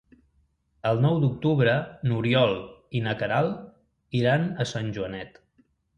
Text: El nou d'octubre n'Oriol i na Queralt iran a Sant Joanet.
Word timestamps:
El 0.91 1.01
nou 1.01 1.17
d'octubre 1.23 1.75
n'Oriol 2.09 2.57
i 3.01 3.03
na 3.09 3.15
Queralt 3.21 4.19
iran 4.21 4.49
a 4.65 4.69
Sant 4.75 4.91
Joanet. 4.97 5.39